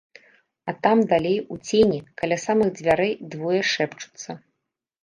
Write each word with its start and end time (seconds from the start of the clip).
А 0.71 0.73
там 0.87 1.03
далей 1.11 1.35
у 1.55 1.59
цені 1.67 1.99
каля 2.23 2.41
самых 2.47 2.75
дзвярэй 2.81 3.13
двое 3.37 3.61
шэпчуцца. 3.75 4.31